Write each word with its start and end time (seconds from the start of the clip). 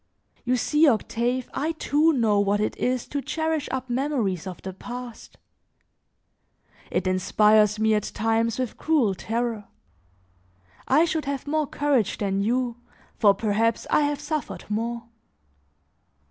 You 0.45 0.57
see, 0.57 0.87
Octave, 0.87 1.47
I 1.53 1.73
too 1.73 2.11
know 2.11 2.39
what 2.39 2.59
it 2.59 2.75
is 2.77 3.07
to 3.07 3.21
cherish 3.21 3.69
up 3.69 3.87
memories 3.87 4.47
of 4.47 4.59
the 4.63 4.73
past. 4.73 5.37
It 6.89 7.05
inspires 7.05 7.77
me 7.77 7.93
at 7.93 8.05
times 8.15 8.57
with 8.57 8.77
cruel 8.79 9.13
terror; 9.13 9.67
I 10.87 11.05
should 11.05 11.25
have 11.25 11.45
more 11.45 11.67
courage 11.67 12.17
than 12.17 12.41
you, 12.41 12.77
for 13.19 13.35
perhaps 13.35 13.85
I 13.91 14.01
have 14.01 14.19
suffered 14.19 14.65
more. 14.69 15.03